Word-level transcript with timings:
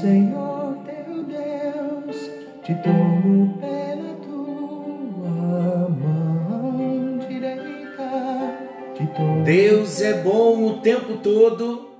Senhor 0.00 0.78
teu 0.86 1.24
Deus, 1.24 2.16
te 2.64 2.74
tomo 2.82 3.58
pela 3.58 4.14
tua 4.14 5.90
mão 5.90 7.18
direita. 7.28 8.56
Deus 9.44 10.00
é 10.00 10.14
bom 10.22 10.64
o 10.64 10.78
tempo 10.80 11.18
todo 11.18 11.90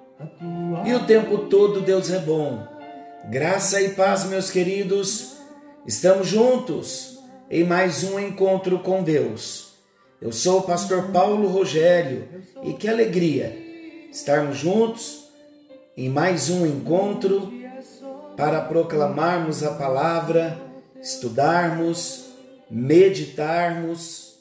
e 0.86 0.94
o 0.94 1.04
tempo 1.04 1.36
todo 1.40 1.82
Deus 1.82 2.10
é 2.10 2.20
bom. 2.20 2.66
Graça 3.28 3.82
e 3.82 3.90
paz, 3.90 4.24
meus 4.24 4.50
queridos, 4.50 5.36
estamos 5.86 6.26
juntos 6.26 7.18
em 7.50 7.64
mais 7.64 8.02
um 8.02 8.18
encontro 8.18 8.78
com 8.78 9.02
Deus. 9.02 9.74
Eu 10.22 10.32
sou 10.32 10.60
o 10.60 10.62
pastor 10.62 11.08
Paulo 11.12 11.48
Rogério 11.48 12.26
e 12.62 12.72
que 12.72 12.88
alegria 12.88 13.54
estarmos 14.10 14.56
juntos 14.56 15.28
em 15.94 16.08
mais 16.08 16.48
um 16.48 16.66
encontro 16.66 17.59
para 18.40 18.62
proclamarmos 18.62 19.62
a 19.62 19.72
palavra, 19.72 20.58
estudarmos, 20.98 22.30
meditarmos 22.70 24.36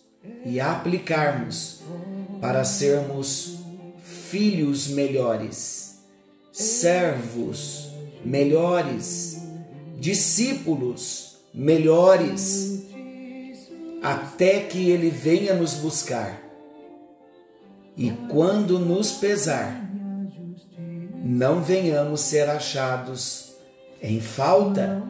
e 0.46 0.58
aplicarmos 0.62 1.82
para 2.40 2.64
sermos 2.64 3.58
filhos 4.02 4.88
melhores, 4.88 6.00
servos 6.54 7.92
melhores, 8.24 9.42
discípulos 9.98 11.36
melhores, 11.54 12.86
até 14.02 14.62
que 14.62 14.90
Ele 14.90 15.10
venha 15.10 15.54
nos 15.54 15.74
buscar. 15.74 16.42
E 17.98 18.12
quando 18.30 18.80
nos 18.80 19.12
pesar, 19.12 19.92
não 21.22 21.62
venhamos 21.62 22.22
ser 22.22 22.50
achados 22.50 23.49
em 24.02 24.20
falta. 24.20 25.04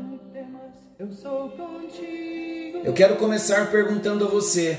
eu 2.84 2.94
quero 2.94 3.16
começar 3.18 3.72
perguntando 3.72 4.26
a 4.26 4.28
você: 4.28 4.78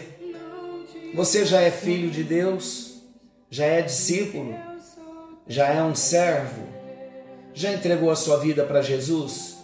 você 1.14 1.44
já 1.44 1.61
é 1.61 1.70
filho 1.70 2.11
de 2.11 2.22
Deus? 2.22 3.03
Já 3.48 3.64
é 3.64 3.83
discípulo? 3.83 4.55
Já 5.47 5.69
é 5.69 5.83
um 5.83 5.94
servo? 5.94 6.62
Já 7.53 7.72
entregou 7.72 8.11
a 8.11 8.16
sua 8.16 8.38
vida 8.38 8.64
para 8.64 8.81
Jesus? 8.81 9.58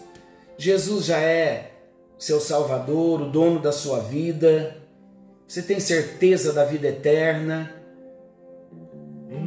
Jesus 0.58 1.04
já 1.04 1.18
é 1.18 1.70
seu 2.18 2.40
Salvador, 2.40 3.22
o 3.22 3.30
dono 3.30 3.60
da 3.60 3.70
sua 3.70 4.00
vida? 4.00 4.76
Você 5.46 5.62
tem 5.62 5.78
certeza 5.78 6.52
da 6.52 6.64
vida 6.64 6.88
eterna? 6.88 7.72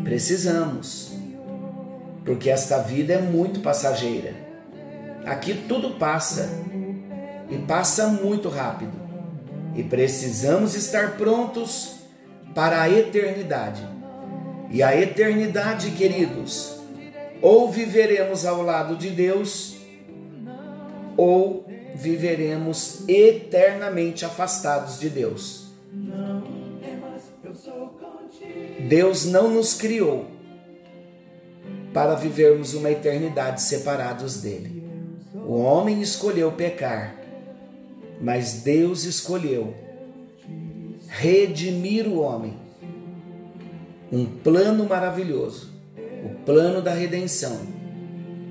Precisamos, 0.04 1.12
porque 2.24 2.50
esta 2.50 2.82
vida 2.82 3.14
é 3.14 3.22
muito 3.22 3.60
passageira. 3.60 4.49
Aqui 5.30 5.54
tudo 5.54 5.92
passa 5.92 6.50
e 7.52 7.58
passa 7.60 8.08
muito 8.08 8.50
rápido, 8.50 9.00
e 9.76 9.84
precisamos 9.84 10.74
estar 10.74 11.18
prontos 11.18 11.98
para 12.56 12.82
a 12.82 12.90
eternidade. 12.90 13.88
E 14.72 14.82
a 14.82 15.00
eternidade, 15.00 15.92
queridos, 15.92 16.80
ou 17.44 17.72
viveremos 17.72 18.44
ao 18.44 18.64
lado 18.64 18.96
de 18.96 19.12
Deus, 19.12 19.78
ou 21.16 21.64
viveremos 21.94 23.08
eternamente 23.08 24.26
afastados 24.26 25.00
de 25.00 25.12
Deus. 25.12 25.68
Deus 28.80 29.26
não 29.26 29.48
nos 29.48 29.76
criou 29.76 30.26
para 31.94 32.16
vivermos 32.16 32.74
uma 32.74 32.90
eternidade 32.90 33.62
separados 33.62 34.42
dele. 34.42 34.79
O 35.50 35.62
homem 35.62 36.00
escolheu 36.00 36.52
pecar, 36.52 37.16
mas 38.22 38.62
Deus 38.62 39.04
escolheu 39.04 39.74
redimir 41.08 42.08
o 42.08 42.20
homem. 42.20 42.54
Um 44.12 44.28
plano 44.28 44.88
maravilhoso, 44.88 45.74
o 46.24 46.46
plano 46.46 46.84
da 46.84 46.94
redenção, 46.94 47.62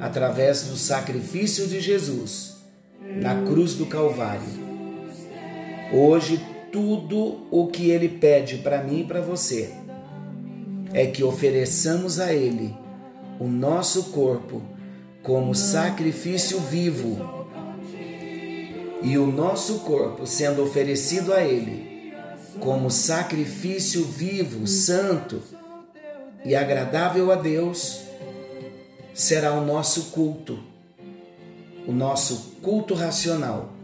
através 0.01 0.65
do 0.65 0.77
sacrifício 0.77 1.69
de 1.69 1.81
Jesus 1.81 2.57
na 3.01 3.43
cruz 3.43 3.75
do 3.75 3.87
Calvário. 3.87 4.43
Hoje, 5.93 6.45
tudo 6.73 7.47
o 7.49 7.69
que 7.69 7.91
ele 7.91 8.09
pede 8.09 8.57
para 8.57 8.83
mim 8.83 9.03
e 9.03 9.05
para 9.05 9.21
você 9.21 9.73
é 10.93 11.07
que 11.07 11.23
ofereçamos 11.23 12.19
a 12.19 12.35
ele 12.35 12.77
o 13.39 13.47
nosso 13.47 14.11
corpo 14.11 14.78
como 15.29 15.55
sacrifício 15.55 16.59
vivo. 16.59 17.19
E 19.03 19.19
o 19.19 19.27
nosso 19.27 19.81
corpo 19.81 20.27
sendo 20.27 20.63
oferecido 20.63 21.35
a 21.35 21.45
ele 21.45 22.15
como 22.59 22.91
sacrifício 22.91 24.07
vivo, 24.07 24.67
santo 24.67 25.43
e 26.47 26.57
agradável 26.57 27.31
a 27.31 27.35
Deus, 27.35 28.05
será 29.13 29.53
o 29.53 29.67
nosso 29.67 30.13
culto, 30.13 30.59
o 31.87 31.93
nosso 31.93 32.55
culto 32.63 32.95
racional, 32.95 33.75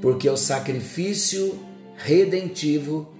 porque 0.00 0.30
o 0.30 0.36
sacrifício 0.36 1.58
redentivo 1.94 3.12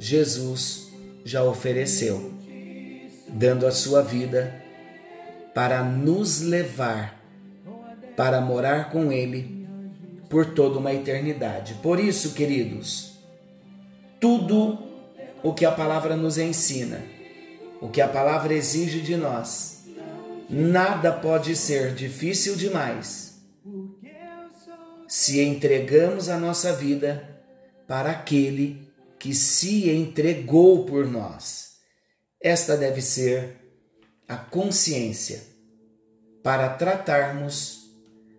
Jesus 0.00 0.88
já 1.24 1.44
ofereceu, 1.44 2.32
dando 3.28 3.68
a 3.68 3.70
sua 3.70 4.02
vida 4.02 4.61
para 5.54 5.82
nos 5.82 6.40
levar 6.40 7.22
para 8.16 8.40
morar 8.40 8.90
com 8.90 9.10
Ele 9.10 9.66
por 10.28 10.46
toda 10.54 10.78
uma 10.78 10.92
eternidade. 10.92 11.74
Por 11.82 11.98
isso, 11.98 12.34
queridos, 12.34 13.18
tudo 14.20 14.78
o 15.42 15.52
que 15.52 15.64
a 15.64 15.72
palavra 15.72 16.16
nos 16.16 16.38
ensina, 16.38 17.02
o 17.80 17.88
que 17.88 18.00
a 18.00 18.08
palavra 18.08 18.54
exige 18.54 19.00
de 19.00 19.16
nós, 19.16 19.84
nada 20.48 21.12
pode 21.12 21.56
ser 21.56 21.94
difícil 21.94 22.54
demais 22.54 23.32
se 25.08 25.42
entregamos 25.42 26.30
a 26.30 26.38
nossa 26.38 26.72
vida 26.72 27.28
para 27.86 28.12
aquele 28.12 28.88
que 29.18 29.34
se 29.34 29.90
entregou 29.90 30.86
por 30.86 31.06
nós. 31.06 31.72
Esta 32.40 32.78
deve 32.78 33.02
ser 33.02 33.61
a 34.32 34.36
consciência 34.36 35.42
para 36.42 36.70
tratarmos 36.70 37.90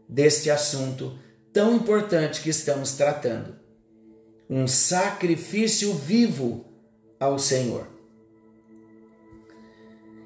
deste 0.09 0.49
assunto 0.49 1.17
tão 1.53 1.75
importante 1.75 2.41
que 2.41 2.49
estamos 2.49 2.93
tratando. 2.93 3.55
Um 4.49 4.67
sacrifício 4.67 5.93
vivo 5.93 6.65
ao 7.19 7.37
Senhor. 7.37 7.87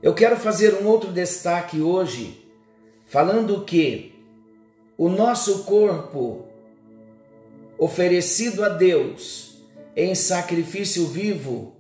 Eu 0.02 0.14
quero 0.14 0.38
fazer 0.38 0.74
um 0.76 0.88
outro 0.88 1.12
destaque 1.12 1.82
hoje, 1.82 2.50
falando 3.06 3.66
que 3.66 4.16
o 4.98 5.10
nosso 5.10 5.66
corpo 5.66 6.48
oferecido 7.78 8.64
a 8.64 8.70
Deus 8.70 9.62
em 9.98 10.16
sacrifício 10.16 11.06
vivo 11.08 11.76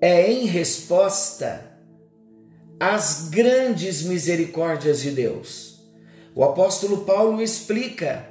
é 0.00 0.30
em 0.30 0.46
resposta 0.46 1.65
às 2.78 3.28
grandes 3.28 4.02
misericórdias 4.02 5.00
de 5.00 5.10
Deus. 5.10 5.80
O 6.34 6.44
apóstolo 6.44 7.04
Paulo 7.04 7.42
explica 7.42 8.28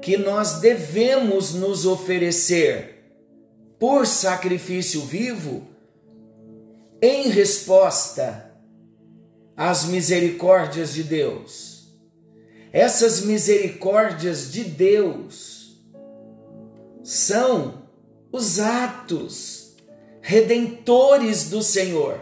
que 0.00 0.16
nós 0.16 0.60
devemos 0.60 1.54
nos 1.54 1.84
oferecer 1.84 3.00
por 3.78 4.06
sacrifício 4.06 5.00
vivo 5.02 5.66
em 7.02 7.28
resposta 7.28 8.52
às 9.56 9.84
misericórdias 9.84 10.94
de 10.94 11.02
Deus. 11.02 11.88
Essas 12.72 13.22
misericórdias 13.22 14.52
de 14.52 14.64
Deus 14.64 15.80
são 17.02 17.82
os 18.30 18.60
atos 18.60 19.74
redentores 20.20 21.50
do 21.50 21.62
Senhor, 21.62 22.20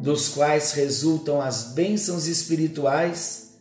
dos 0.00 0.28
quais 0.28 0.72
resultam 0.72 1.42
as 1.42 1.74
bênçãos 1.74 2.26
espirituais 2.26 3.58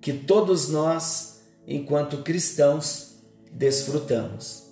que 0.00 0.12
todos 0.12 0.68
nós, 0.68 1.40
enquanto 1.66 2.22
cristãos, 2.24 3.22
desfrutamos. 3.52 4.64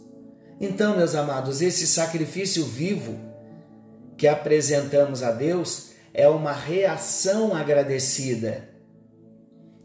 Então, 0.60 0.96
meus 0.96 1.14
amados, 1.14 1.62
esse 1.62 1.86
sacrifício 1.86 2.64
vivo 2.64 3.18
que 4.16 4.26
apresentamos 4.26 5.22
a 5.22 5.30
Deus 5.30 5.90
é 6.12 6.28
uma 6.28 6.52
reação 6.52 7.54
agradecida. 7.54 8.68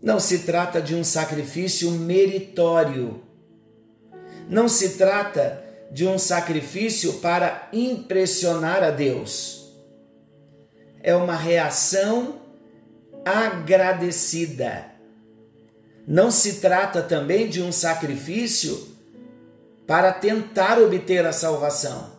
Não 0.01 0.19
se 0.19 0.39
trata 0.39 0.81
de 0.81 0.95
um 0.95 1.03
sacrifício 1.03 1.91
meritório. 1.91 3.21
Não 4.49 4.67
se 4.67 4.97
trata 4.97 5.63
de 5.91 6.07
um 6.07 6.17
sacrifício 6.17 7.13
para 7.15 7.69
impressionar 7.71 8.81
a 8.81 8.89
Deus. 8.89 9.60
É 11.03 11.15
uma 11.15 11.35
reação 11.35 12.41
agradecida. 13.25 14.85
Não 16.07 16.31
se 16.31 16.59
trata 16.59 17.01
também 17.01 17.47
de 17.47 17.61
um 17.61 17.71
sacrifício 17.71 18.87
para 19.85 20.11
tentar 20.11 20.79
obter 20.79 21.25
a 21.25 21.33
salvação. 21.33 22.11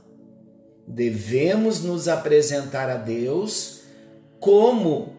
Devemos 0.86 1.82
nos 1.82 2.08
apresentar 2.08 2.90
a 2.90 2.96
Deus 2.96 3.82
como 4.38 5.16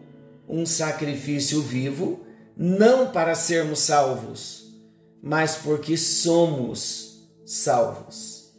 um 0.48 0.66
sacrifício 0.66 1.60
vivo, 1.62 2.20
não 2.56 3.10
para 3.10 3.34
sermos 3.34 3.80
salvos, 3.80 4.74
mas 5.22 5.56
porque 5.56 5.96
somos 5.96 7.28
salvos. 7.44 8.52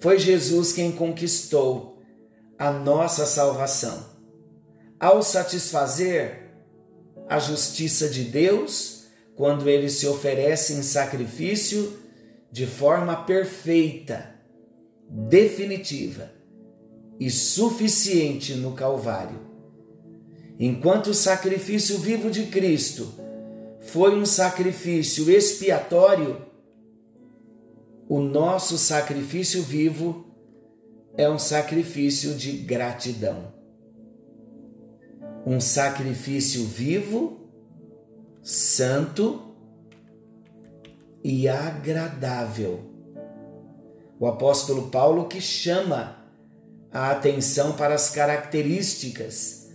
Foi 0.00 0.18
Jesus 0.18 0.72
quem 0.72 0.92
conquistou 0.92 1.95
a 2.58 2.70
nossa 2.70 3.26
salvação. 3.26 4.06
Ao 4.98 5.22
satisfazer 5.22 6.50
a 7.28 7.38
justiça 7.38 8.08
de 8.08 8.24
Deus, 8.24 9.04
quando 9.34 9.68
ele 9.68 9.90
se 9.90 10.06
oferece 10.06 10.72
em 10.72 10.82
sacrifício 10.82 11.98
de 12.50 12.66
forma 12.66 13.24
perfeita, 13.24 14.34
definitiva 15.08 16.32
e 17.20 17.30
suficiente 17.30 18.54
no 18.54 18.72
Calvário. 18.72 19.40
Enquanto 20.58 21.08
o 21.08 21.14
sacrifício 21.14 21.98
vivo 21.98 22.30
de 22.30 22.44
Cristo 22.46 23.12
foi 23.80 24.18
um 24.18 24.24
sacrifício 24.24 25.30
expiatório, 25.30 26.44
o 28.08 28.20
nosso 28.20 28.78
sacrifício 28.78 29.62
vivo 29.62 30.25
é 31.16 31.28
um 31.28 31.38
sacrifício 31.38 32.34
de 32.34 32.52
gratidão. 32.52 33.54
Um 35.46 35.60
sacrifício 35.60 36.64
vivo, 36.64 37.48
santo 38.42 39.54
e 41.22 41.48
agradável. 41.48 42.80
O 44.18 44.26
apóstolo 44.26 44.90
Paulo 44.90 45.26
que 45.26 45.40
chama 45.40 46.16
a 46.92 47.10
atenção 47.10 47.76
para 47.76 47.94
as 47.94 48.10
características 48.10 49.70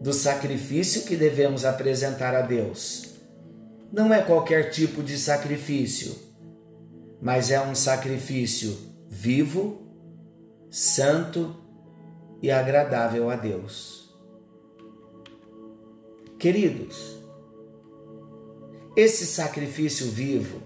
do 0.00 0.12
sacrifício 0.12 1.02
que 1.02 1.16
devemos 1.16 1.64
apresentar 1.64 2.34
a 2.34 2.40
Deus. 2.40 3.14
Não 3.92 4.14
é 4.14 4.22
qualquer 4.22 4.70
tipo 4.70 5.02
de 5.02 5.18
sacrifício, 5.18 6.16
mas 7.20 7.50
é 7.50 7.60
um 7.60 7.74
sacrifício 7.74 8.76
vivo, 9.08 9.79
santo 10.70 11.56
e 12.40 12.50
agradável 12.50 13.28
a 13.28 13.36
Deus. 13.36 14.16
Queridos, 16.38 17.20
esse 18.96 19.26
sacrifício 19.26 20.06
vivo, 20.06 20.62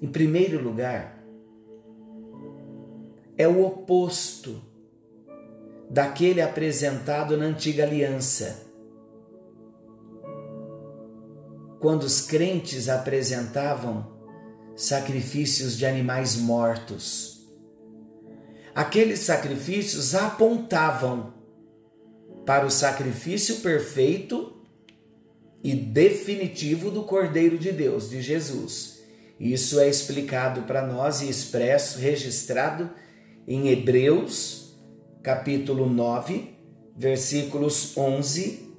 em 0.00 0.08
primeiro 0.08 0.62
lugar, 0.62 1.22
é 3.36 3.46
o 3.46 3.64
oposto 3.64 4.60
daquele 5.88 6.40
apresentado 6.40 7.36
na 7.36 7.44
antiga 7.44 7.84
aliança. 7.84 8.66
Quando 11.78 12.02
os 12.02 12.22
crentes 12.22 12.88
apresentavam 12.88 14.18
sacrifícios 14.78 15.76
de 15.76 15.84
animais 15.86 16.36
mortos. 16.36 17.37
Aqueles 18.78 19.18
sacrifícios 19.18 20.14
apontavam 20.14 21.34
para 22.46 22.64
o 22.64 22.70
sacrifício 22.70 23.56
perfeito 23.56 24.52
e 25.64 25.74
definitivo 25.74 26.88
do 26.88 27.02
Cordeiro 27.02 27.58
de 27.58 27.72
Deus, 27.72 28.08
de 28.08 28.22
Jesus. 28.22 29.02
Isso 29.40 29.80
é 29.80 29.88
explicado 29.88 30.62
para 30.62 30.86
nós 30.86 31.22
e 31.22 31.28
expresso, 31.28 31.98
registrado 31.98 32.88
em 33.48 33.66
Hebreus, 33.66 34.78
capítulo 35.24 35.90
9, 35.90 36.54
versículos 36.96 37.96
11 37.96 38.76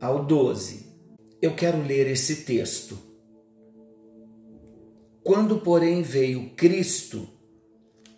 ao 0.00 0.24
12. 0.24 0.86
Eu 1.42 1.56
quero 1.56 1.82
ler 1.82 2.06
esse 2.06 2.44
texto. 2.44 2.96
Quando, 5.24 5.58
porém, 5.58 6.02
veio 6.02 6.50
Cristo 6.50 7.39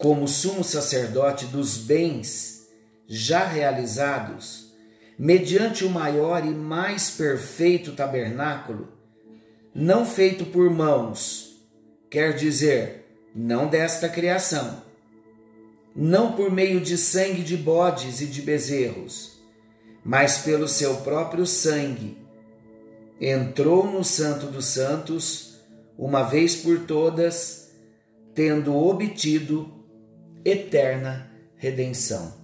como 0.03 0.27
sumo 0.27 0.65
sacerdote 0.65 1.47
dos 1.47 1.77
bens 1.77 2.67
já 3.07 3.47
realizados, 3.47 4.75
mediante 5.17 5.85
o 5.85 5.91
maior 5.91 6.45
e 6.45 6.51
mais 6.51 7.11
perfeito 7.11 7.93
tabernáculo, 7.93 8.89
não 9.73 10.05
feito 10.05 10.45
por 10.47 10.69
mãos, 10.69 11.65
quer 12.11 12.35
dizer, 12.35 13.07
não 13.33 13.69
desta 13.69 14.09
criação, 14.09 14.83
não 15.95 16.33
por 16.33 16.51
meio 16.51 16.81
de 16.81 16.99
sangue 16.99 17.45
de 17.45 17.57
bodes 17.57 18.21
e 18.21 18.27
de 18.27 18.43
bezerros, 18.43 19.41
mas 20.05 20.39
pelo 20.39 20.67
seu 20.67 20.97
próprio 20.97 21.47
sangue, 21.47 22.19
entrou 23.21 23.87
no 23.87 24.03
Santo 24.03 24.47
dos 24.47 24.67
Santos, 24.67 25.61
uma 25.97 26.25
vez 26.25 26.57
por 26.57 26.81
todas, 26.87 27.71
tendo 28.35 28.75
obtido 28.75 29.81
eterna 30.45 31.31
redenção. 31.57 32.35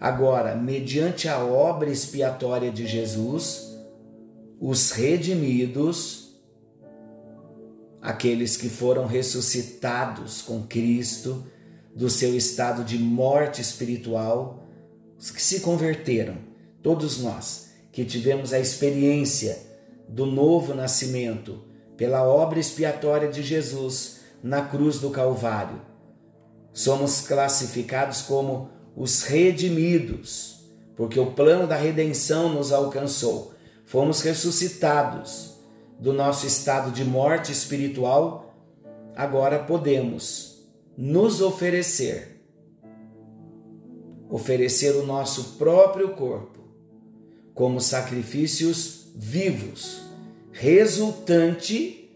Agora, 0.00 0.56
mediante 0.56 1.28
a 1.28 1.44
obra 1.44 1.88
expiatória 1.88 2.70
de 2.70 2.86
Jesus, 2.86 3.72
os 4.60 4.90
redimidos, 4.90 6.40
aqueles 8.00 8.56
que 8.56 8.68
foram 8.68 9.06
ressuscitados 9.06 10.42
com 10.42 10.62
Cristo 10.62 11.44
do 11.94 12.10
seu 12.10 12.36
estado 12.36 12.82
de 12.82 12.98
morte 12.98 13.60
espiritual, 13.60 14.66
os 15.16 15.30
que 15.30 15.40
se 15.40 15.60
converteram, 15.60 16.36
todos 16.82 17.22
nós 17.22 17.70
que 17.92 18.04
tivemos 18.04 18.52
a 18.52 18.58
experiência 18.58 19.56
do 20.08 20.26
novo 20.26 20.74
nascimento 20.74 21.62
pela 21.96 22.24
obra 22.24 22.58
expiatória 22.58 23.30
de 23.30 23.42
Jesus 23.42 24.20
na 24.42 24.62
cruz 24.62 24.98
do 24.98 25.10
Calvário, 25.10 25.80
somos 26.72 27.20
classificados 27.22 28.22
como 28.22 28.70
os 28.96 29.24
redimidos, 29.24 30.70
porque 30.96 31.18
o 31.18 31.32
plano 31.32 31.66
da 31.66 31.76
redenção 31.76 32.52
nos 32.52 32.72
alcançou. 32.72 33.52
Fomos 33.84 34.22
ressuscitados 34.22 35.54
do 35.98 36.12
nosso 36.12 36.46
estado 36.46 36.90
de 36.90 37.04
morte 37.04 37.52
espiritual, 37.52 38.54
agora 39.14 39.58
podemos 39.58 40.64
nos 40.96 41.40
oferecer, 41.40 42.42
oferecer 44.28 44.96
o 44.96 45.06
nosso 45.06 45.56
próprio 45.58 46.10
corpo 46.10 46.60
como 47.54 47.80
sacrifícios 47.80 49.06
vivos, 49.14 50.02
resultante 50.50 52.10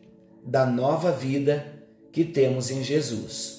da 0.44 0.64
nova 0.64 1.12
vida 1.12 1.74
que 2.10 2.24
temos 2.24 2.70
em 2.70 2.82
Jesus. 2.82 3.55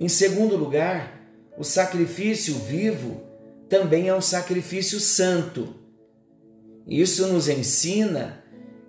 Em 0.00 0.08
segundo 0.08 0.56
lugar, 0.56 1.20
o 1.58 1.62
sacrifício 1.62 2.54
vivo 2.54 3.22
também 3.68 4.08
é 4.08 4.14
um 4.14 4.20
sacrifício 4.22 4.98
santo. 4.98 5.74
Isso 6.88 7.26
nos 7.26 7.50
ensina 7.50 8.42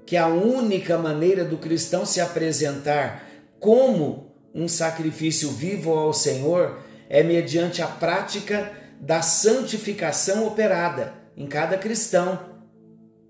que 0.05 0.15
a 0.15 0.27
única 0.27 0.97
maneira 0.97 1.43
do 1.43 1.57
cristão 1.57 2.05
se 2.05 2.21
apresentar 2.21 3.27
como 3.59 4.33
um 4.55 4.69
sacrifício 4.69 5.49
vivo 5.49 5.91
ao 5.91 6.13
Senhor 6.13 6.79
é 7.09 7.21
mediante 7.21 7.81
a 7.81 7.87
prática 7.87 8.71
da 9.01 9.21
santificação 9.21 10.47
operada 10.47 11.13
em 11.35 11.45
cada 11.45 11.77
cristão 11.77 12.51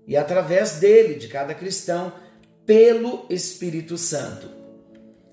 e 0.06 0.16
através 0.16 0.76
dele, 0.76 1.14
de 1.14 1.26
cada 1.26 1.52
cristão, 1.52 2.12
pelo 2.64 3.26
Espírito 3.28 3.98
Santo. 3.98 4.48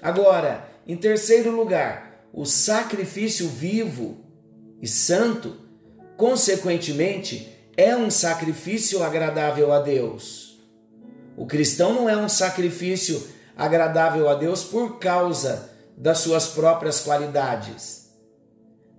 Agora, 0.02 0.68
em 0.88 0.98
terceiro 0.98 1.52
lugar, 1.52 2.09
o 2.34 2.46
sacrifício 2.46 3.48
vivo 3.48 4.18
e 4.82 4.88
santo, 4.88 5.58
consequentemente, 6.16 7.50
é 7.76 7.96
um 7.96 8.10
sacrifício 8.12 9.04
agradável 9.04 9.72
a 9.72 9.80
Deus. 9.80 10.60
O 11.36 11.46
cristão 11.46 11.94
não 11.94 12.10
é 12.10 12.18
um 12.18 12.30
sacrifício 12.30 13.26
agradável 13.56 14.30
a 14.30 14.36
Deus 14.36 14.64
por 14.64 15.00
causa 15.00 15.70
das 15.98 16.20
suas 16.20 16.48
próprias 16.48 17.02
qualidades. 17.02 18.10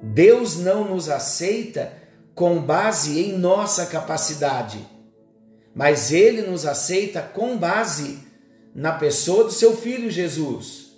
Deus 0.02 0.56
não 0.56 0.84
nos 0.84 1.08
aceita 1.08 1.92
com 2.34 2.60
base 2.60 3.20
em 3.20 3.36
nossa 3.36 3.86
capacidade, 3.86 4.86
mas 5.74 6.10
Ele 6.10 6.42
nos 6.42 6.64
aceita 6.64 7.20
com 7.20 7.56
base 7.56 8.18
na 8.74 8.92
pessoa 8.92 9.44
do 9.44 9.52
seu 9.52 9.76
Filho 9.76 10.10
Jesus. 10.10 10.89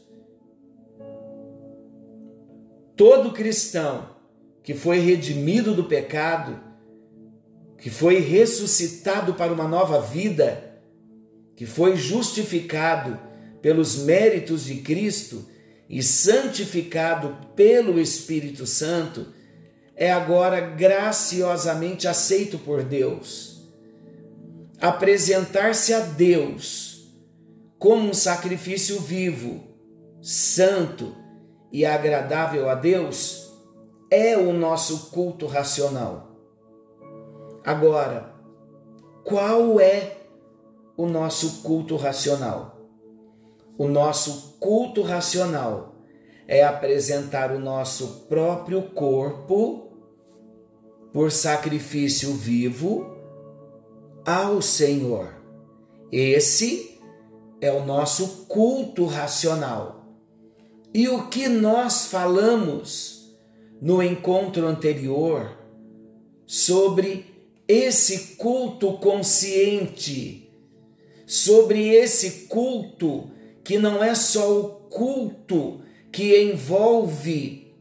Todo 2.96 3.32
cristão 3.32 4.16
que 4.62 4.74
foi 4.74 4.98
redimido 4.98 5.74
do 5.74 5.84
pecado 5.84 6.72
que 7.82 7.90
foi 7.90 8.20
ressuscitado 8.20 9.34
para 9.34 9.52
uma 9.52 9.66
nova 9.66 10.00
vida, 10.00 10.80
que 11.56 11.66
foi 11.66 11.96
justificado 11.96 13.18
pelos 13.60 13.96
méritos 14.04 14.64
de 14.64 14.76
Cristo 14.76 15.48
e 15.90 16.00
santificado 16.00 17.36
pelo 17.56 17.98
Espírito 17.98 18.66
Santo, 18.68 19.26
é 19.96 20.12
agora 20.12 20.60
graciosamente 20.60 22.06
aceito 22.06 22.56
por 22.56 22.84
Deus. 22.84 23.68
Apresentar-se 24.80 25.92
a 25.92 25.98
Deus 25.98 27.12
como 27.80 28.10
um 28.10 28.14
sacrifício 28.14 29.00
vivo, 29.00 29.60
santo 30.20 31.16
e 31.72 31.86
agradável 31.86 32.68
a 32.68 32.74
Deus 32.74 33.50
é 34.10 34.36
o 34.36 34.52
nosso 34.52 35.10
culto 35.10 35.46
racional. 35.46 36.28
Agora, 37.64 38.34
qual 39.24 39.80
é 39.80 40.18
o 40.96 41.06
nosso 41.06 41.62
culto 41.62 41.96
racional? 41.96 42.76
O 43.78 43.88
nosso 43.88 44.58
culto 44.60 45.00
racional 45.00 45.94
é 46.46 46.62
apresentar 46.62 47.50
o 47.52 47.58
nosso 47.58 48.26
próprio 48.28 48.82
corpo 48.90 49.92
por 51.12 51.32
sacrifício 51.32 52.34
vivo 52.34 53.16
ao 54.26 54.60
Senhor. 54.60 55.34
Esse 56.10 57.00
é 57.60 57.72
o 57.72 57.84
nosso 57.84 58.44
culto 58.46 59.06
racional. 59.06 60.01
E 60.94 61.08
o 61.08 61.28
que 61.28 61.48
nós 61.48 62.06
falamos 62.06 63.34
no 63.80 64.02
encontro 64.02 64.66
anterior 64.66 65.58
sobre 66.46 67.26
esse 67.66 68.36
culto 68.36 68.92
consciente, 68.98 70.50
sobre 71.26 71.88
esse 71.88 72.46
culto 72.46 73.30
que 73.64 73.78
não 73.78 74.04
é 74.04 74.14
só 74.14 74.60
o 74.60 74.64
culto 74.90 75.80
que 76.12 76.38
envolve 76.42 77.74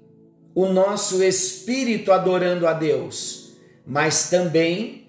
o 0.56 0.68
nosso 0.68 1.22
espírito 1.24 2.12
adorando 2.12 2.66
a 2.66 2.74
Deus, 2.74 3.54
mas 3.86 4.30
também 4.30 5.08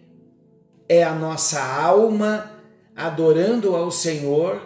é 0.88 1.04
a 1.04 1.14
nossa 1.14 1.62
alma 1.62 2.50
adorando 2.96 3.74
ao 3.74 3.90
Senhor 3.90 4.60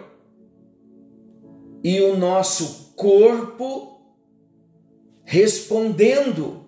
e 1.84 2.00
o 2.00 2.16
nosso 2.16 2.85
corpo 2.96 4.00
respondendo 5.22 6.64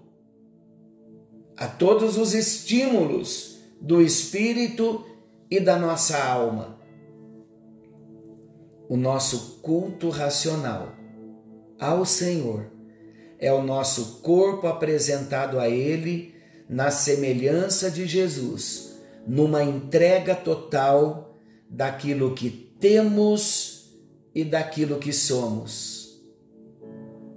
a 1.57 1.67
todos 1.67 2.17
os 2.19 2.35
estímulos 2.35 3.59
do 3.81 4.01
espírito 4.03 5.05
e 5.51 5.59
da 5.59 5.79
nossa 5.79 6.23
alma. 6.23 6.79
O 8.89 8.97
nosso 8.97 9.59
culto 9.63 10.11
racional 10.11 10.95
ao 11.79 12.05
Senhor 12.05 12.71
é 13.39 13.53
o 13.53 13.63
nosso 13.63 14.21
corpo 14.21 14.67
apresentado 14.67 15.59
a 15.59 15.69
Ele 15.69 16.35
na 16.69 16.91
semelhança 16.91 17.91
de 17.91 18.07
Jesus, 18.07 18.99
numa 19.27 19.63
entrega 19.63 20.35
total 20.35 21.39
daquilo 21.71 22.35
que 22.35 22.51
temos 22.51 23.91
e 24.35 24.45
daquilo 24.45 24.99
que 24.99 25.13
somos. 25.13 25.98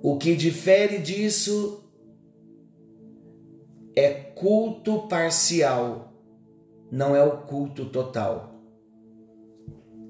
O 0.02 0.18
que 0.18 0.36
difere 0.36 0.98
disso 0.98 1.84
é 3.96 4.10
culto 4.10 5.08
parcial, 5.08 6.14
não 6.92 7.16
é 7.16 7.24
o 7.24 7.42
culto 7.44 7.86
total. 7.86 8.56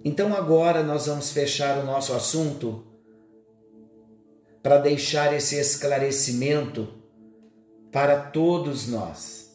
Então 0.03 0.33
agora 0.33 0.81
nós 0.81 1.05
vamos 1.07 1.31
fechar 1.31 1.77
o 1.77 1.86
nosso 1.86 2.13
assunto 2.13 2.86
para 4.63 4.77
deixar 4.77 5.33
esse 5.33 5.60
esclarecimento 5.60 6.88
para 7.91 8.17
todos 8.19 8.88
nós. 8.88 9.51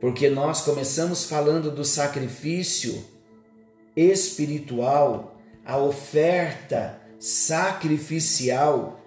Porque 0.00 0.28
nós 0.28 0.62
começamos 0.62 1.24
falando 1.24 1.70
do 1.70 1.84
sacrifício 1.84 3.04
espiritual, 3.96 5.36
a 5.64 5.78
oferta 5.78 7.00
sacrificial, 7.18 9.00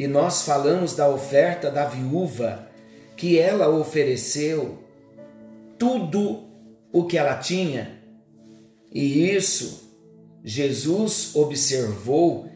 e 0.00 0.06
nós 0.06 0.44
falamos 0.44 0.96
da 0.96 1.10
oferta 1.10 1.70
da 1.70 1.84
viúva, 1.84 2.66
que 3.18 3.38
ela 3.38 3.68
ofereceu 3.68 4.78
tudo 5.78 6.48
o 6.90 7.04
que 7.04 7.18
ela 7.18 7.36
tinha, 7.36 8.00
e 8.90 9.30
isso 9.30 9.92
Jesus 10.42 11.36
observou 11.36 12.48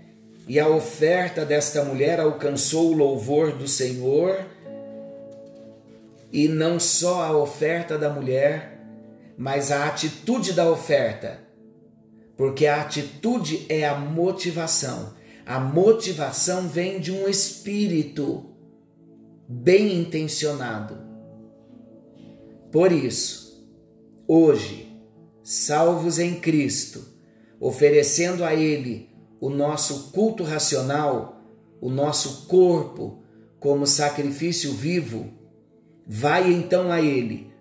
e 0.48 0.58
a 0.58 0.66
oferta 0.66 1.44
desta 1.44 1.84
mulher 1.84 2.18
alcançou 2.18 2.90
o 2.90 2.96
louvor 2.96 3.52
do 3.52 3.68
Senhor, 3.68 4.46
e 6.32 6.48
não 6.48 6.80
só 6.80 7.24
a 7.24 7.36
oferta 7.36 7.98
da 7.98 8.08
mulher, 8.08 8.80
mas 9.36 9.70
a 9.70 9.84
atitude 9.84 10.54
da 10.54 10.70
oferta, 10.70 11.40
porque 12.38 12.66
a 12.66 12.80
atitude 12.80 13.66
é 13.68 13.86
a 13.86 13.94
motivação. 13.94 15.12
A 15.46 15.60
motivação 15.60 16.68
vem 16.68 16.98
de 16.98 17.12
um 17.12 17.28
espírito 17.28 18.46
bem 19.46 20.00
intencionado. 20.00 20.96
Por 22.72 22.90
isso, 22.90 23.68
hoje, 24.26 24.98
salvos 25.42 26.18
em 26.18 26.40
Cristo, 26.40 27.04
oferecendo 27.60 28.42
a 28.42 28.54
Ele 28.54 29.10
o 29.38 29.50
nosso 29.50 30.10
culto 30.12 30.42
racional, 30.42 31.42
o 31.78 31.90
nosso 31.90 32.46
corpo 32.46 33.22
como 33.60 33.86
sacrifício 33.86 34.72
vivo, 34.72 35.30
vai 36.06 36.50
então 36.50 36.90
a 36.90 37.02
Ele. 37.02 37.52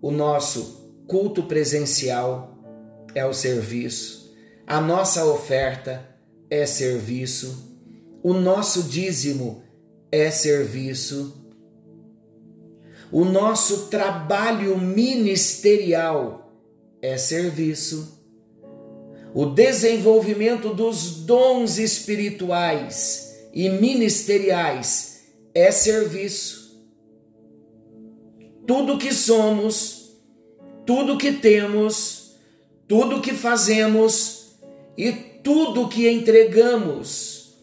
O 0.00 0.12
nosso 0.12 0.94
culto 1.08 1.42
presencial 1.42 2.56
é 3.16 3.26
o 3.26 3.34
serviço, 3.34 4.32
a 4.64 4.80
nossa 4.80 5.24
oferta 5.26 6.11
é 6.52 6.66
serviço, 6.66 7.80
o 8.22 8.34
nosso 8.34 8.82
dízimo 8.82 9.62
é 10.10 10.30
serviço, 10.30 11.34
o 13.10 13.24
nosso 13.24 13.86
trabalho 13.86 14.76
ministerial 14.76 16.52
é 17.00 17.16
serviço. 17.16 18.22
O 19.34 19.46
desenvolvimento 19.46 20.74
dos 20.74 21.24
dons 21.24 21.78
espirituais 21.78 23.34
e 23.54 23.70
ministeriais 23.70 25.22
é 25.54 25.70
serviço. 25.70 26.84
Tudo 28.66 28.98
que 28.98 29.14
somos, 29.14 30.18
tudo 30.84 31.16
que 31.16 31.32
temos, 31.32 32.36
tudo 32.86 33.22
que 33.22 33.32
fazemos 33.32 34.58
e 34.98 35.31
tudo 35.42 35.88
que 35.88 36.08
entregamos 36.08 37.54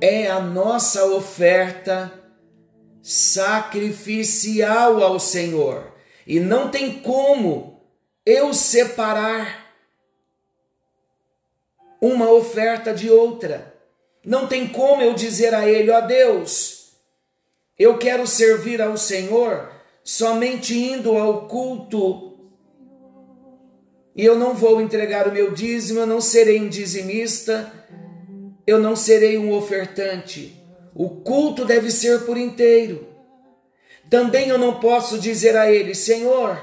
é 0.00 0.26
a 0.26 0.40
nossa 0.40 1.04
oferta 1.06 2.12
sacrificial 3.02 5.02
ao 5.02 5.20
Senhor. 5.20 5.92
E 6.26 6.40
não 6.40 6.70
tem 6.70 7.00
como 7.00 7.82
eu 8.24 8.54
separar 8.54 9.72
uma 12.00 12.30
oferta 12.30 12.94
de 12.94 13.10
outra. 13.10 13.74
Não 14.24 14.46
tem 14.46 14.66
como 14.66 15.02
eu 15.02 15.14
dizer 15.14 15.54
a 15.54 15.68
ele, 15.68 15.90
ó 15.90 16.00
Deus, 16.00 16.92
eu 17.78 17.98
quero 17.98 18.26
servir 18.26 18.80
ao 18.80 18.96
Senhor 18.96 19.70
somente 20.02 20.76
indo 20.76 21.16
ao 21.16 21.46
culto. 21.46 22.33
E 24.14 24.24
eu 24.24 24.38
não 24.38 24.54
vou 24.54 24.80
entregar 24.80 25.26
o 25.26 25.32
meu 25.32 25.52
dízimo, 25.52 26.00
eu 26.00 26.06
não 26.06 26.20
serei 26.20 26.60
um 26.60 26.68
dizimista, 26.68 27.72
eu 28.66 28.78
não 28.78 28.94
serei 28.94 29.36
um 29.36 29.52
ofertante. 29.52 30.60
O 30.94 31.08
culto 31.08 31.64
deve 31.64 31.90
ser 31.90 32.20
por 32.20 32.36
inteiro. 32.36 33.08
Também 34.08 34.48
eu 34.48 34.58
não 34.58 34.78
posso 34.78 35.18
dizer 35.18 35.56
a 35.56 35.70
ele, 35.70 35.94
Senhor, 35.94 36.60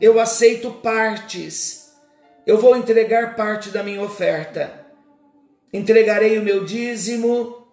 eu 0.00 0.20
aceito 0.20 0.70
partes 0.70 1.82
eu 2.44 2.58
vou 2.58 2.76
entregar 2.76 3.36
parte 3.36 3.70
da 3.70 3.82
minha 3.82 4.02
oferta. 4.02 4.84
Entregarei 5.72 6.38
o 6.38 6.42
meu 6.42 6.64
dízimo, 6.64 7.66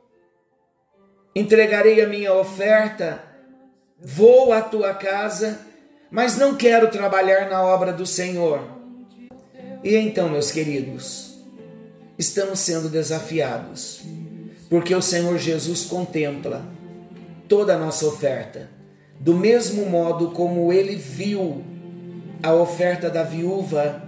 entregarei 1.36 2.01
a 2.01 2.07
minha 2.07 2.33
oferta, 2.33 3.21
vou 4.00 4.53
à 4.53 4.62
tua 4.62 4.93
casa, 4.93 5.59
mas 6.12 6.38
não 6.38 6.56
quero 6.56 6.89
trabalhar 6.89 7.50
na 7.50 7.63
obra 7.63 7.94
do 7.94 8.06
Senhor. 8.06 8.62
E 9.84 9.96
então, 9.96 10.30
meus 10.30 10.51
queridos, 10.51 11.39
estamos 12.18 12.60
sendo 12.60 12.89
desafiados, 12.89 14.01
porque 14.70 14.94
o 14.94 15.01
Senhor 15.01 15.38
Jesus 15.38 15.86
contempla 15.86 16.66
toda 17.48 17.75
a 17.75 17.78
nossa 17.78 18.06
oferta, 18.06 18.70
do 19.20 19.34
mesmo 19.34 19.86
modo 19.86 20.32
como 20.32 20.72
ele 20.74 20.96
viu 20.96 21.63
a 22.42 22.54
oferta 22.54 23.10
da 23.10 23.24
viúva 23.24 24.04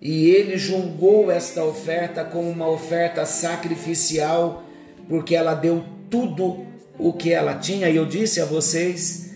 e 0.00 0.30
ele 0.30 0.56
julgou 0.56 1.30
esta 1.30 1.62
oferta 1.62 2.24
como 2.24 2.48
uma 2.48 2.68
oferta 2.68 3.26
sacrificial, 3.26 4.62
porque 5.08 5.34
ela 5.34 5.54
deu 5.54 5.84
tudo 6.08 6.64
o 6.98 7.12
que 7.12 7.32
ela 7.32 7.54
tinha. 7.54 7.88
E 7.90 7.96
eu 7.96 8.06
disse 8.06 8.40
a 8.40 8.46
vocês 8.46 9.29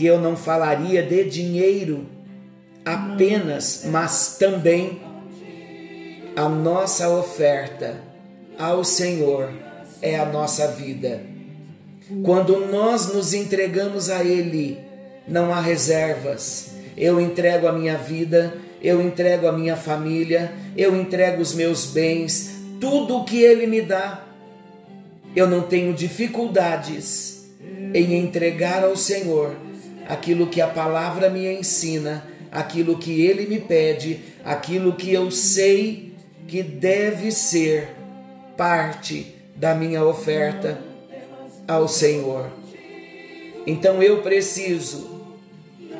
que 0.00 0.06
eu 0.06 0.18
não 0.18 0.34
falaria 0.34 1.02
de 1.02 1.24
dinheiro 1.24 2.06
apenas, 2.86 3.82
mas 3.84 4.38
também 4.38 4.98
a 6.34 6.48
nossa 6.48 7.10
oferta 7.10 8.00
ao 8.58 8.82
Senhor 8.82 9.52
é 10.00 10.18
a 10.18 10.24
nossa 10.24 10.68
vida. 10.68 11.20
Quando 12.22 12.64
nós 12.64 13.12
nos 13.12 13.34
entregamos 13.34 14.08
a 14.08 14.24
Ele, 14.24 14.78
não 15.28 15.52
há 15.52 15.60
reservas. 15.60 16.70
Eu 16.96 17.20
entrego 17.20 17.66
a 17.66 17.72
minha 17.72 17.98
vida, 17.98 18.54
eu 18.80 19.02
entrego 19.02 19.46
a 19.46 19.52
minha 19.52 19.76
família, 19.76 20.50
eu 20.78 20.98
entrego 20.98 21.42
os 21.42 21.52
meus 21.52 21.84
bens, 21.84 22.52
tudo 22.80 23.18
o 23.18 23.24
que 23.26 23.42
Ele 23.42 23.66
me 23.66 23.82
dá. 23.82 24.24
Eu 25.36 25.46
não 25.46 25.60
tenho 25.60 25.92
dificuldades 25.92 27.50
em 27.92 28.14
entregar 28.14 28.82
ao 28.82 28.96
Senhor 28.96 29.68
aquilo 30.10 30.48
que 30.48 30.60
a 30.60 30.66
palavra 30.66 31.30
me 31.30 31.46
ensina, 31.46 32.24
aquilo 32.50 32.98
que 32.98 33.22
Ele 33.22 33.46
me 33.46 33.60
pede, 33.60 34.18
aquilo 34.44 34.94
que 34.94 35.12
eu 35.12 35.30
sei 35.30 36.14
que 36.48 36.64
deve 36.64 37.30
ser 37.30 37.90
parte 38.56 39.36
da 39.54 39.72
minha 39.72 40.04
oferta 40.04 40.80
ao 41.68 41.86
Senhor. 41.86 42.50
Então 43.64 44.02
eu 44.02 44.20
preciso, 44.20 45.22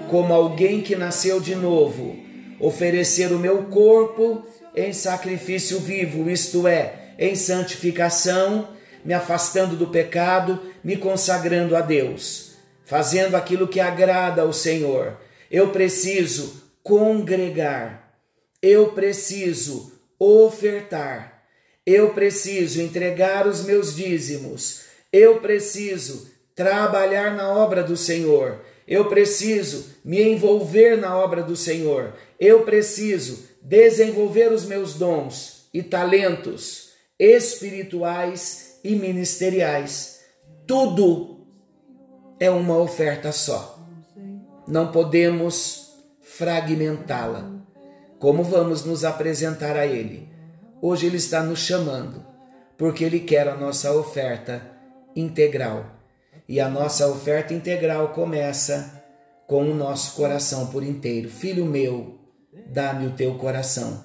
como 0.08 0.34
alguém 0.34 0.80
que 0.80 0.96
nasceu 0.96 1.38
de 1.38 1.54
novo, 1.54 2.16
oferecer 2.58 3.32
o 3.32 3.38
meu 3.38 3.64
corpo 3.64 4.44
em 4.74 4.92
sacrifício 4.92 5.78
vivo, 5.78 6.28
isto 6.28 6.66
é, 6.66 7.12
em 7.16 7.36
santificação, 7.36 8.70
me 9.04 9.14
afastando 9.14 9.76
do 9.76 9.86
pecado, 9.86 10.60
me 10.82 10.96
consagrando 10.96 11.76
a 11.76 11.80
Deus, 11.80 12.49
fazendo 12.90 13.36
aquilo 13.36 13.68
que 13.68 13.78
agrada 13.78 14.42
ao 14.42 14.52
Senhor. 14.52 15.16
Eu 15.48 15.68
preciso 15.70 16.60
congregar, 16.82 18.18
eu 18.60 18.90
preciso 18.90 19.92
ofertar, 20.18 21.44
eu 21.86 22.10
preciso 22.12 22.82
entregar 22.82 23.46
os 23.46 23.62
meus 23.62 23.94
dízimos, 23.94 24.86
eu 25.12 25.40
preciso 25.40 26.32
trabalhar 26.52 27.36
na 27.36 27.48
obra 27.48 27.84
do 27.84 27.96
Senhor. 27.96 28.60
Eu 28.88 29.04
preciso 29.04 29.94
me 30.04 30.20
envolver 30.20 30.96
na 30.96 31.16
obra 31.16 31.44
do 31.44 31.54
Senhor. 31.54 32.14
Eu 32.40 32.64
preciso 32.64 33.48
desenvolver 33.62 34.50
os 34.50 34.64
meus 34.64 34.94
dons 34.94 35.68
e 35.72 35.80
talentos 35.80 36.90
espirituais 37.16 38.80
e 38.82 38.96
ministeriais. 38.96 40.22
Tudo 40.66 41.39
é 42.40 42.50
uma 42.50 42.78
oferta 42.78 43.30
só. 43.30 43.78
Não 44.66 44.90
podemos 44.90 45.92
fragmentá-la. 46.22 47.50
Como 48.18 48.42
vamos 48.42 48.82
nos 48.82 49.04
apresentar 49.04 49.76
a 49.76 49.86
Ele? 49.86 50.26
Hoje 50.80 51.06
Ele 51.06 51.18
está 51.18 51.42
nos 51.42 51.58
chamando, 51.58 52.24
porque 52.78 53.04
Ele 53.04 53.20
quer 53.20 53.46
a 53.46 53.54
nossa 53.54 53.92
oferta 53.92 54.62
integral. 55.14 55.84
E 56.48 56.58
a 56.58 56.68
nossa 56.68 57.06
oferta 57.08 57.52
integral 57.52 58.08
começa 58.08 59.04
com 59.46 59.70
o 59.70 59.74
nosso 59.74 60.16
coração 60.16 60.68
por 60.68 60.82
inteiro. 60.82 61.28
Filho 61.28 61.66
meu, 61.66 62.18
dá-me 62.66 63.06
o 63.06 63.12
teu 63.12 63.34
coração. 63.34 64.02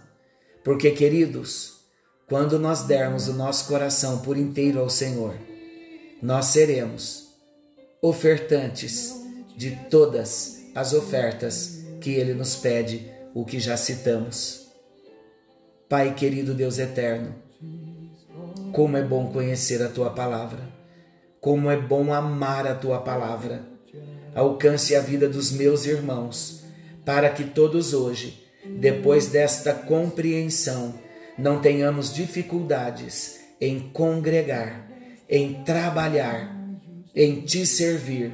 Porque, 0.63 0.91
queridos, 0.91 1.85
quando 2.27 2.59
nós 2.59 2.83
dermos 2.83 3.27
o 3.29 3.33
nosso 3.33 3.67
coração 3.67 4.19
por 4.19 4.35
inteiro 4.35 4.79
ao 4.79 4.89
Senhor, 4.89 5.35
nós 6.21 6.47
seremos 6.47 7.24
ofertantes 8.01 9.15
de 9.55 9.71
todas 9.89 10.65
as 10.73 10.93
ofertas 10.93 11.83
que 12.01 12.11
Ele 12.11 12.33
nos 12.33 12.55
pede, 12.55 13.11
o 13.33 13.45
que 13.45 13.59
já 13.59 13.77
citamos. 13.77 14.67
Pai 15.87 16.13
querido 16.13 16.53
Deus 16.53 16.77
eterno, 16.77 17.35
como 18.71 18.97
é 18.97 19.01
bom 19.01 19.31
conhecer 19.31 19.81
a 19.81 19.87
tua 19.87 20.09
palavra. 20.09 20.59
Como 21.39 21.69
é 21.69 21.77
bom 21.77 22.11
amar 22.11 22.67
a 22.67 22.75
tua 22.75 22.99
palavra. 22.99 23.63
Alcance 24.33 24.95
a 24.95 24.99
vida 24.99 25.29
dos 25.29 25.51
meus 25.51 25.85
irmãos, 25.85 26.63
para 27.05 27.29
que 27.29 27.43
todos 27.43 27.93
hoje, 27.93 28.43
depois 28.65 29.27
desta 29.27 29.73
compreensão, 29.73 30.95
não 31.37 31.61
tenhamos 31.61 32.13
dificuldades 32.13 33.39
em 33.61 33.79
congregar, 33.79 34.89
em 35.29 35.63
trabalhar, 35.63 36.53
em 37.15 37.41
te 37.41 37.65
servir, 37.65 38.33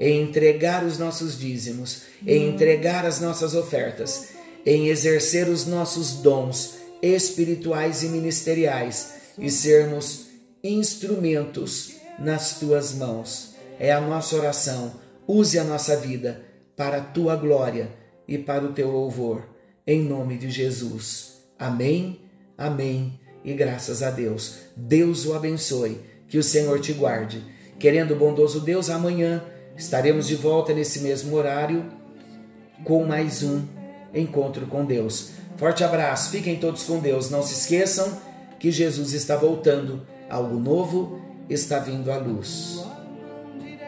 em 0.00 0.22
entregar 0.22 0.84
os 0.84 0.98
nossos 0.98 1.38
dízimos, 1.38 2.02
em 2.26 2.48
entregar 2.48 3.04
as 3.04 3.20
nossas 3.20 3.54
ofertas, 3.54 4.28
em 4.64 4.88
exercer 4.88 5.48
os 5.48 5.66
nossos 5.66 6.14
dons 6.14 6.76
espirituais 7.02 8.02
e 8.02 8.08
ministeriais 8.08 9.14
e 9.38 9.50
sermos 9.50 10.28
instrumentos 10.62 11.96
nas 12.18 12.58
tuas 12.58 12.94
mãos. 12.94 13.54
É 13.78 13.92
a 13.92 14.00
nossa 14.00 14.36
oração. 14.36 14.94
Use 15.26 15.58
a 15.58 15.64
nossa 15.64 15.96
vida 15.96 16.44
para 16.76 16.98
a 16.98 17.00
tua 17.00 17.36
glória 17.36 17.90
e 18.26 18.38
para 18.38 18.64
o 18.64 18.72
teu 18.72 18.90
louvor. 18.90 19.48
Em 19.86 20.00
nome 20.00 20.38
de 20.38 20.50
Jesus. 20.50 21.38
Amém, 21.58 22.20
amém 22.56 23.20
e 23.44 23.52
graças 23.52 24.02
a 24.02 24.10
Deus. 24.10 24.58
Deus 24.76 25.26
o 25.26 25.34
abençoe. 25.34 26.00
Que 26.28 26.38
o 26.38 26.42
Senhor 26.42 26.80
te 26.80 26.92
guarde. 26.94 27.44
Querendo 27.78 28.12
o 28.12 28.16
bondoso 28.16 28.60
Deus, 28.60 28.90
amanhã 28.90 29.42
estaremos 29.76 30.26
de 30.26 30.36
volta 30.36 30.72
nesse 30.72 31.00
mesmo 31.00 31.34
horário 31.36 31.84
com 32.84 33.04
mais 33.04 33.42
um 33.42 33.62
encontro 34.14 34.66
com 34.66 34.84
Deus. 34.84 35.32
Forte 35.56 35.84
abraço, 35.84 36.30
fiquem 36.30 36.56
todos 36.56 36.84
com 36.84 36.98
Deus. 36.98 37.30
Não 37.30 37.42
se 37.42 37.54
esqueçam 37.54 38.18
que 38.58 38.70
Jesus 38.70 39.12
está 39.12 39.36
voltando. 39.36 40.06
Algo 40.28 40.58
novo 40.58 41.20
está 41.48 41.78
vindo 41.78 42.10
à 42.10 42.16
luz. 42.16 42.84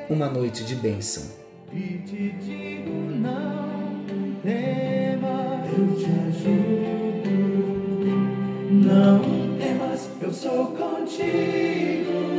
Uma 0.08 0.28
noite 0.28 0.64
de 0.64 0.74
bênção. 0.74 1.24
E 1.72 1.98
te 2.06 2.30
digo 2.40 2.90
não 2.90 4.04
temas, 4.42 5.72
eu 5.72 5.96
te 5.96 6.04
ajudo. 6.04 7.30
Não 8.70 9.20
temas, 9.58 10.08
eu 10.20 10.32
sou 10.32 10.66
contigo. 10.66 12.33